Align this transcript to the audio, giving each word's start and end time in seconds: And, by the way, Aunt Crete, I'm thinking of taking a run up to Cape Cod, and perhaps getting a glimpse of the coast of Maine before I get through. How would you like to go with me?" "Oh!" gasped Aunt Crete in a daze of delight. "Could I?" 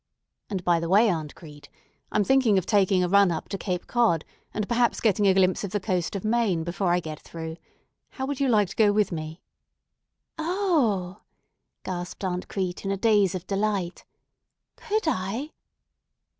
And, 0.49 0.63
by 0.63 0.79
the 0.79 0.89
way, 0.89 1.09
Aunt 1.09 1.35
Crete, 1.35 1.69
I'm 2.11 2.23
thinking 2.23 2.57
of 2.57 2.65
taking 2.65 3.03
a 3.03 3.07
run 3.07 3.31
up 3.31 3.49
to 3.49 3.57
Cape 3.59 3.85
Cod, 3.85 4.25
and 4.51 4.67
perhaps 4.67 4.99
getting 4.99 5.27
a 5.27 5.33
glimpse 5.35 5.63
of 5.63 5.69
the 5.69 5.79
coast 5.79 6.15
of 6.15 6.25
Maine 6.25 6.63
before 6.63 6.91
I 6.91 6.99
get 6.99 7.19
through. 7.19 7.57
How 8.09 8.25
would 8.25 8.39
you 8.39 8.47
like 8.47 8.69
to 8.69 8.75
go 8.75 8.91
with 8.91 9.11
me?" 9.11 9.43
"Oh!" 10.39 11.21
gasped 11.83 12.23
Aunt 12.23 12.47
Crete 12.47 12.83
in 12.83 12.89
a 12.89 12.97
daze 12.97 13.35
of 13.35 13.45
delight. 13.45 14.03
"Could 14.75 15.03
I?" 15.05 15.51